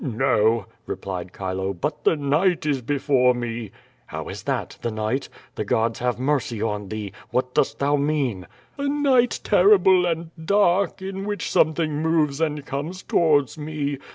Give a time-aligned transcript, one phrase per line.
[0.01, 3.69] ''"No/^ replied Chilo, "but the night is before me."
[4.07, 4.79] "How is that?
[4.81, 5.29] The night?
[5.57, 7.13] Tlie gods have mercy on thee!
[7.29, 8.47] what dost thou moan?"
[8.79, 13.99] "A night terrible and dark, in wliich something moves and comes towards me.